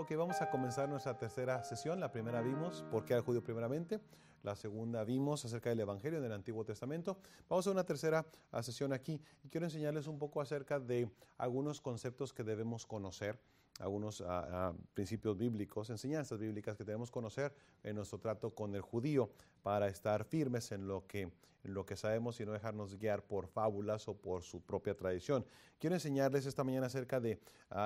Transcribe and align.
Ok, 0.00 0.12
vamos 0.16 0.40
a 0.40 0.48
comenzar 0.48 0.88
nuestra 0.88 1.18
tercera 1.18 1.62
sesión. 1.62 2.00
La 2.00 2.10
primera 2.10 2.40
vimos 2.40 2.86
por 2.90 3.04
qué 3.04 3.12
era 3.12 3.22
judío 3.22 3.44
primeramente. 3.44 4.00
La 4.42 4.56
segunda 4.56 5.04
vimos 5.04 5.44
acerca 5.44 5.68
del 5.68 5.80
Evangelio 5.80 6.18
en 6.18 6.24
el 6.24 6.32
Antiguo 6.32 6.64
Testamento. 6.64 7.18
Vamos 7.50 7.66
a 7.66 7.70
una 7.70 7.84
tercera 7.84 8.24
sesión 8.62 8.94
aquí 8.94 9.20
y 9.44 9.50
quiero 9.50 9.66
enseñarles 9.66 10.06
un 10.06 10.18
poco 10.18 10.40
acerca 10.40 10.80
de 10.80 11.10
algunos 11.36 11.82
conceptos 11.82 12.32
que 12.32 12.42
debemos 12.42 12.86
conocer, 12.86 13.38
algunos 13.78 14.22
ah, 14.22 14.48
ah, 14.50 14.72
principios 14.94 15.36
bíblicos, 15.36 15.90
enseñanzas 15.90 16.38
bíblicas 16.38 16.78
que 16.78 16.84
debemos 16.84 17.10
conocer 17.10 17.54
en 17.82 17.96
nuestro 17.96 18.18
trato 18.18 18.54
con 18.54 18.74
el 18.74 18.80
judío 18.80 19.28
para 19.62 19.86
estar 19.86 20.24
firmes 20.24 20.72
en 20.72 20.88
lo 20.88 21.06
que, 21.06 21.24
en 21.24 21.74
lo 21.74 21.84
que 21.84 21.98
sabemos 21.98 22.40
y 22.40 22.46
no 22.46 22.52
dejarnos 22.52 22.98
guiar 22.98 23.22
por 23.22 23.48
fábulas 23.48 24.08
o 24.08 24.14
por 24.14 24.44
su 24.44 24.62
propia 24.62 24.96
tradición. 24.96 25.44
Quiero 25.78 25.94
enseñarles 25.94 26.46
esta 26.46 26.64
mañana 26.64 26.86
acerca 26.86 27.20
del 27.20 27.38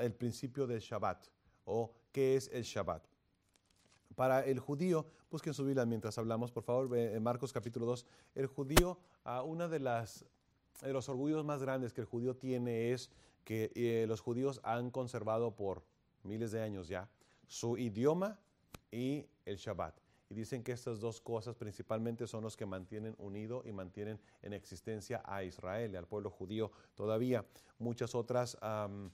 el 0.00 0.12
principio 0.12 0.66
del 0.66 0.80
Shabbat 0.80 1.28
o 1.70 1.92
qué 2.12 2.36
es 2.36 2.50
el 2.52 2.64
Shabbat. 2.64 3.06
Para 4.16 4.44
el 4.44 4.58
judío, 4.58 5.06
busquen 5.30 5.54
su 5.54 5.64
Biblia 5.64 5.86
mientras 5.86 6.18
hablamos, 6.18 6.50
por 6.50 6.64
favor, 6.64 6.94
en 6.96 7.22
Marcos 7.22 7.52
capítulo 7.52 7.86
2. 7.86 8.04
El 8.34 8.46
judío, 8.46 8.98
uh, 9.24 9.42
una 9.44 9.68
de 9.68 9.78
las 9.78 10.26
de 10.82 10.92
los 10.92 11.08
orgullos 11.08 11.44
más 11.44 11.62
grandes 11.62 11.92
que 11.92 12.00
el 12.00 12.06
judío 12.06 12.36
tiene 12.36 12.92
es 12.92 13.10
que 13.44 13.70
eh, 13.74 14.06
los 14.08 14.20
judíos 14.20 14.60
han 14.64 14.90
conservado 14.90 15.54
por 15.54 15.82
miles 16.22 16.52
de 16.52 16.62
años 16.62 16.88
ya 16.88 17.08
su 17.46 17.76
idioma 17.76 18.38
y 18.90 19.26
el 19.44 19.56
Shabbat. 19.56 19.98
Y 20.30 20.34
dicen 20.34 20.62
que 20.62 20.72
estas 20.72 21.00
dos 21.00 21.20
cosas 21.20 21.56
principalmente 21.56 22.26
son 22.26 22.44
los 22.44 22.56
que 22.56 22.64
mantienen 22.64 23.16
unido 23.18 23.62
y 23.64 23.72
mantienen 23.72 24.20
en 24.42 24.52
existencia 24.52 25.22
a 25.24 25.42
Israel 25.42 25.96
al 25.96 26.06
pueblo 26.06 26.30
judío 26.30 26.70
todavía. 26.94 27.44
Muchas 27.78 28.14
otras 28.14 28.56
uh, 28.62 29.10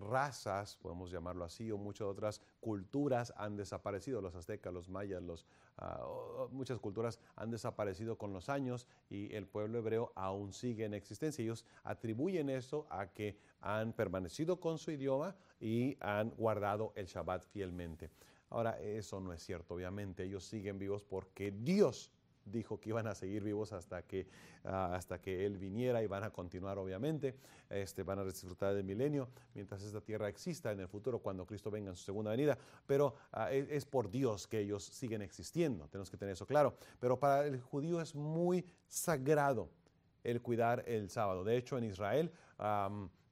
razas, 0.00 0.76
podemos 0.76 1.10
llamarlo 1.10 1.44
así, 1.44 1.70
o 1.70 1.78
muchas 1.78 2.06
otras 2.06 2.40
culturas 2.60 3.32
han 3.36 3.56
desaparecido, 3.56 4.20
los 4.20 4.34
aztecas, 4.34 4.72
los 4.72 4.88
mayas, 4.88 5.22
los, 5.22 5.46
uh, 5.78 6.48
muchas 6.50 6.78
culturas 6.80 7.20
han 7.36 7.50
desaparecido 7.50 8.16
con 8.16 8.32
los 8.32 8.48
años 8.48 8.86
y 9.08 9.34
el 9.34 9.46
pueblo 9.46 9.78
hebreo 9.78 10.12
aún 10.14 10.52
sigue 10.52 10.84
en 10.84 10.94
existencia. 10.94 11.42
Ellos 11.42 11.64
atribuyen 11.84 12.50
eso 12.50 12.86
a 12.90 13.06
que 13.06 13.38
han 13.60 13.92
permanecido 13.92 14.58
con 14.58 14.78
su 14.78 14.90
idioma 14.90 15.36
y 15.60 15.96
han 16.00 16.30
guardado 16.30 16.92
el 16.96 17.06
Shabbat 17.06 17.44
fielmente. 17.44 18.10
Ahora, 18.48 18.80
eso 18.80 19.20
no 19.20 19.32
es 19.32 19.42
cierto, 19.42 19.74
obviamente, 19.74 20.24
ellos 20.24 20.44
siguen 20.44 20.78
vivos 20.78 21.04
porque 21.04 21.52
Dios 21.52 22.10
dijo 22.44 22.80
que 22.80 22.90
iban 22.90 23.06
a 23.06 23.14
seguir 23.14 23.42
vivos 23.42 23.72
hasta 23.72 24.02
que, 24.02 24.26
uh, 24.64 24.68
hasta 24.68 25.20
que 25.20 25.46
Él 25.46 25.58
viniera 25.58 26.02
y 26.02 26.06
van 26.06 26.24
a 26.24 26.30
continuar 26.30 26.78
obviamente, 26.78 27.34
este, 27.68 28.02
van 28.02 28.18
a 28.18 28.24
disfrutar 28.24 28.74
del 28.74 28.84
milenio 28.84 29.28
mientras 29.54 29.82
esta 29.82 30.00
tierra 30.00 30.28
exista 30.28 30.72
en 30.72 30.80
el 30.80 30.88
futuro 30.88 31.18
cuando 31.18 31.46
Cristo 31.46 31.70
venga 31.70 31.90
en 31.90 31.96
su 31.96 32.04
segunda 32.04 32.30
venida, 32.30 32.58
pero 32.86 33.14
uh, 33.34 33.50
es, 33.50 33.68
es, 33.70 33.86
por 33.86 34.10
Dios 34.10 34.46
que 34.46 34.60
ellos 34.60 34.84
siguen 34.84 35.22
existiendo, 35.22 35.88
tenemos 35.88 36.10
que 36.10 36.16
tener 36.16 36.32
eso 36.32 36.46
claro, 36.46 36.76
pero 36.98 37.18
para 37.18 37.46
el 37.46 37.60
judío 37.60 38.00
es 38.00 38.14
muy 38.14 38.64
sagrado 38.88 39.70
el 40.24 40.42
cuidar 40.42 40.84
el 40.86 41.08
sábado, 41.08 41.44
de 41.44 41.56
hecho 41.56 41.78
en 41.78 41.84
Israel 41.84 42.30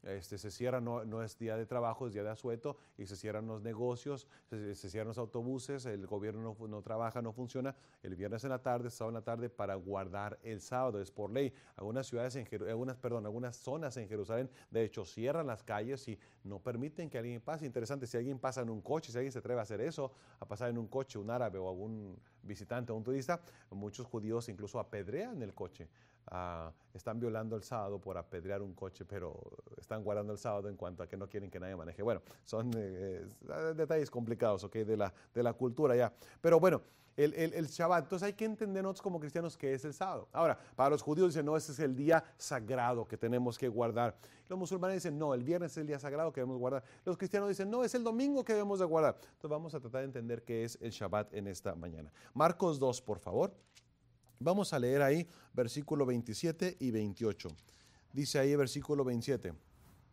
este, 0.02 0.38
se 0.38 0.50
cierra, 0.50 0.80
no, 0.80 1.22
es 1.22 1.38
día 1.38 1.56
de 1.56 1.66
trabajo, 1.66 2.06
es 2.06 2.12
día 2.12 2.22
de 2.22 2.30
asueto, 2.30 2.76
y 2.96 3.06
se 3.06 3.16
cierran 3.16 3.46
los 3.46 3.62
negocios, 3.62 4.28
se, 4.48 4.74
cierran 4.74 5.08
los 5.08 5.18
autobuses, 5.18 5.86
el 5.86 6.06
gobierno 6.06 6.56
no, 6.58 6.68
no, 6.68 6.82
trabaja, 6.82 7.20
no 7.20 7.32
funciona, 7.32 7.74
el 8.02 8.14
viernes 8.14 8.44
en 8.44 8.50
la 8.50 8.62
tarde, 8.62 8.90
sábado 8.90 9.10
en 9.10 9.14
la 9.14 9.24
tarde, 9.24 9.50
para 9.50 9.74
guardar 9.74 10.38
el 10.42 10.60
sábado, 10.60 11.00
es 11.00 11.10
por 11.10 11.30
ley. 11.30 11.52
Algunas 11.76 12.06
ciudades, 12.06 12.36
en, 12.36 12.48
algunas, 12.68 12.96
perdón, 12.96 13.26
algunas 13.26 13.56
zonas 13.56 13.96
en 13.96 14.08
Jerusalén, 14.08 14.48
de 14.70 14.84
hecho, 14.84 15.04
cierran 15.04 15.46
las 15.46 15.62
calles 15.62 16.06
y 16.08 16.18
no 16.44 16.60
permiten 16.60 17.10
que 17.10 17.18
alguien 17.18 17.40
pase. 17.40 17.66
Interesante, 17.66 18.06
si 18.06 18.16
alguien 18.16 18.38
pasa 18.38 18.62
en 18.62 18.70
un 18.70 18.80
coche, 18.80 19.10
si 19.10 19.18
alguien 19.18 19.32
se 19.32 19.40
atreve 19.40 19.60
a 19.60 19.64
hacer 19.64 19.80
eso, 19.80 20.12
a 20.38 20.46
pasar 20.46 20.70
en 20.70 20.78
un 20.78 20.86
coche, 20.86 21.18
un 21.18 21.30
árabe 21.30 21.58
o 21.58 21.68
algún 21.68 22.18
visitante 22.42 22.92
o 22.92 22.96
un 22.96 23.04
turista, 23.04 23.40
muchos 23.70 24.06
judíos 24.06 24.48
incluso 24.48 24.78
apedrean 24.78 25.42
el 25.42 25.54
coche. 25.54 25.88
Uh, 26.30 26.70
están 26.92 27.18
violando 27.18 27.56
el 27.56 27.62
sábado 27.62 28.00
por 28.00 28.18
apedrear 28.18 28.60
un 28.60 28.74
coche, 28.74 29.04
pero 29.04 29.38
están 29.78 30.02
guardando 30.02 30.32
el 30.32 30.38
sábado 30.38 30.68
en 30.68 30.76
cuanto 30.76 31.02
a 31.02 31.08
que 31.08 31.16
no 31.16 31.28
quieren 31.28 31.50
que 31.50 31.58
nadie 31.58 31.76
maneje. 31.76 32.02
Bueno, 32.02 32.20
son 32.44 32.70
eh, 32.76 33.24
detalles 33.74 34.10
complicados, 34.10 34.64
¿ok? 34.64 34.74
De 34.74 34.96
la, 34.96 35.12
de 35.32 35.42
la 35.42 35.52
cultura 35.52 35.96
ya. 35.96 36.12
Pero 36.40 36.58
bueno, 36.60 36.82
el, 37.18 37.34
el, 37.34 37.54
el, 37.54 37.66
Shabbat. 37.66 38.04
Entonces 38.04 38.26
hay 38.26 38.32
que 38.32 38.44
entender 38.44 38.82
nosotros 38.82 39.02
como 39.02 39.20
cristianos 39.20 39.56
qué 39.56 39.74
es 39.74 39.84
el 39.84 39.92
sábado. 39.92 40.28
Ahora, 40.32 40.58
para 40.76 40.90
los 40.90 41.02
judíos 41.02 41.28
dicen, 41.28 41.46
no, 41.46 41.56
ese 41.56 41.72
es 41.72 41.78
el 41.80 41.96
día 41.96 42.22
sagrado 42.36 43.06
que 43.06 43.16
tenemos 43.16 43.58
que 43.58 43.68
guardar. 43.68 44.16
Los 44.48 44.58
musulmanes 44.58 45.02
dicen, 45.02 45.18
no, 45.18 45.34
el 45.34 45.42
viernes 45.42 45.72
es 45.72 45.78
el 45.78 45.86
día 45.86 45.98
sagrado 45.98 46.32
que 46.32 46.40
debemos 46.40 46.58
guardar. 46.58 46.84
Los 47.04 47.18
cristianos 47.18 47.48
dicen, 47.48 47.70
no, 47.70 47.84
es 47.84 47.94
el 47.94 48.04
domingo 48.04 48.44
que 48.44 48.52
debemos 48.52 48.78
de 48.78 48.84
guardar. 48.84 49.16
Entonces 49.16 49.50
vamos 49.50 49.74
a 49.74 49.80
tratar 49.80 50.00
de 50.02 50.06
entender 50.06 50.42
qué 50.44 50.64
es 50.64 50.78
el 50.80 50.90
Shabbat 50.90 51.34
en 51.34 51.48
esta 51.48 51.74
mañana. 51.74 52.12
Marcos 52.34 52.78
2, 52.78 53.02
por 53.02 53.18
favor. 53.18 53.52
Vamos 54.40 54.72
a 54.72 54.78
leer 54.78 55.02
ahí 55.02 55.26
versículo 55.52 56.06
27 56.06 56.76
y 56.78 56.90
28. 56.90 57.48
Dice 58.12 58.38
ahí 58.38 58.54
versículo 58.56 59.04
27, 59.04 59.52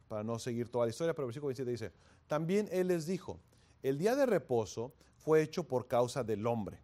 para 0.07 0.23
no 0.23 0.39
seguir 0.39 0.69
toda 0.69 0.85
la 0.85 0.89
historia, 0.89 1.13
pero 1.13 1.27
versículo 1.27 1.49
27 1.49 1.71
dice, 1.71 1.91
también 2.27 2.67
Él 2.71 2.87
les 2.87 3.05
dijo, 3.05 3.39
el 3.83 3.97
día 3.97 4.15
de 4.15 4.25
reposo 4.25 4.93
fue 5.17 5.41
hecho 5.41 5.67
por 5.67 5.87
causa 5.87 6.23
del 6.23 6.45
hombre 6.47 6.79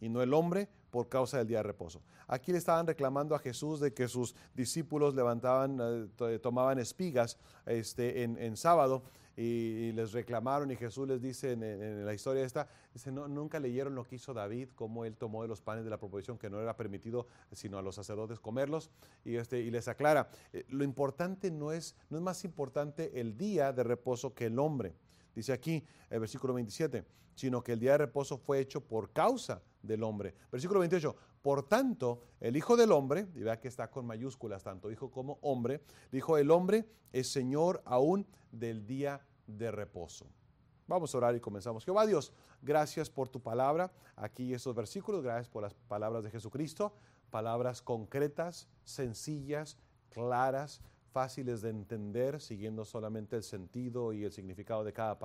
y 0.00 0.08
no 0.08 0.22
el 0.22 0.34
hombre 0.34 0.68
por 0.90 1.08
causa 1.08 1.38
del 1.38 1.48
día 1.48 1.58
de 1.58 1.64
reposo. 1.64 2.02
Aquí 2.26 2.52
le 2.52 2.58
estaban 2.58 2.86
reclamando 2.86 3.34
a 3.34 3.38
Jesús 3.38 3.80
de 3.80 3.92
que 3.92 4.06
sus 4.06 4.34
discípulos 4.54 5.14
levantaban, 5.14 5.78
eh, 6.20 6.38
tomaban 6.38 6.78
espigas 6.78 7.38
este, 7.66 8.22
en, 8.22 8.38
en 8.38 8.56
sábado 8.56 9.02
y, 9.36 9.92
les 9.92 10.12
reclamaron 10.12 10.70
y 10.70 10.76
Jesús 10.76 11.08
les 11.08 11.20
dice 11.20 11.52
en, 11.52 12.04
la 12.04 12.14
historia 12.14 12.44
esta, 12.44 12.68
dice, 12.92 13.12
no, 13.12 13.28
nunca 13.28 13.60
leyeron 13.60 13.94
lo 13.94 14.04
que 14.04 14.16
hizo 14.16 14.34
David, 14.34 14.68
cómo 14.74 15.04
él 15.04 15.16
tomó 15.16 15.42
de 15.42 15.48
los 15.48 15.60
panes 15.60 15.84
de 15.84 15.90
la 15.90 15.98
proposición 15.98 16.38
que 16.38 16.50
no 16.50 16.60
era 16.60 16.76
permitido 16.76 17.26
sino 17.52 17.78
a 17.78 17.82
los 17.82 17.94
sacerdotes 17.94 18.40
comerlos 18.40 18.90
y, 19.24 19.36
este, 19.36 19.60
y 19.60 19.70
les 19.70 19.88
aclara, 19.88 20.28
eh, 20.52 20.64
lo 20.68 20.84
importante 20.84 21.50
no 21.50 21.72
es, 21.72 21.96
no 22.10 22.18
es 22.18 22.22
más 22.22 22.44
importante 22.44 23.20
el 23.20 23.36
día 23.36 23.72
de 23.72 23.82
reposo 23.82 24.34
que 24.34 24.46
el 24.46 24.58
hombre. 24.58 24.94
Dice 25.34 25.52
aquí 25.52 25.84
el 26.10 26.20
versículo 26.20 26.54
27, 26.54 27.04
sino 27.34 27.62
que 27.62 27.72
el 27.72 27.80
día 27.80 27.92
de 27.92 27.98
reposo 27.98 28.38
fue 28.38 28.60
hecho 28.60 28.80
por 28.80 29.12
causa 29.12 29.62
del 29.82 30.02
hombre. 30.02 30.34
Versículo 30.50 30.80
28, 30.80 31.16
por 31.42 31.68
tanto, 31.68 32.22
el 32.40 32.56
Hijo 32.56 32.76
del 32.76 32.92
Hombre, 32.92 33.26
y 33.34 33.40
vea 33.40 33.60
que 33.60 33.68
está 33.68 33.90
con 33.90 34.06
mayúsculas, 34.06 34.62
tanto 34.62 34.90
hijo 34.90 35.10
como 35.10 35.38
hombre, 35.42 35.82
dijo, 36.10 36.38
el 36.38 36.50
hombre 36.50 36.86
es 37.12 37.30
Señor 37.30 37.82
aún 37.84 38.26
del 38.50 38.86
día 38.86 39.20
de 39.46 39.70
reposo. 39.70 40.26
Vamos 40.86 41.14
a 41.14 41.18
orar 41.18 41.36
y 41.36 41.40
comenzamos. 41.40 41.84
Jehová 41.84 42.06
Dios, 42.06 42.32
gracias 42.62 43.10
por 43.10 43.28
tu 43.28 43.40
palabra, 43.40 43.92
aquí 44.16 44.54
estos 44.54 44.74
versículos, 44.74 45.22
gracias 45.22 45.48
por 45.48 45.62
las 45.62 45.74
palabras 45.74 46.24
de 46.24 46.30
Jesucristo, 46.30 46.94
palabras 47.30 47.82
concretas, 47.82 48.68
sencillas, 48.84 49.76
claras, 50.10 50.80
fáciles 51.12 51.62
de 51.62 51.70
entender, 51.70 52.40
siguiendo 52.40 52.84
solamente 52.84 53.36
el 53.36 53.42
sentido 53.42 54.12
y 54.12 54.24
el 54.24 54.32
significado 54.32 54.82
de 54.82 54.92
cada 54.92 55.18
palabra. 55.18 55.22